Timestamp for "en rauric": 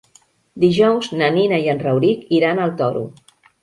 1.77-2.27